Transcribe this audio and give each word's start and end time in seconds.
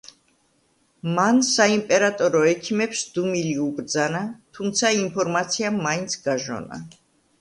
მან 1.17 1.41
საიმპერატორო 1.49 2.41
ექიმებს 2.53 3.03
დუმილი 3.17 3.53
უბრძანა, 3.67 4.23
თუმცა 4.59 4.95
ინფორმაციამ 5.05 5.81
მაინც 5.89 6.17
გაჟონა. 6.29 6.81